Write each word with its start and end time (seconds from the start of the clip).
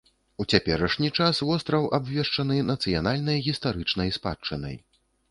У 0.43 0.43
цяперашні 0.53 1.09
час 1.17 1.41
востраў 1.49 1.83
абвешчаны 1.97 2.57
нацыянальнай 2.69 3.37
гістарычнай 3.49 4.09
спадчынай. 4.17 4.75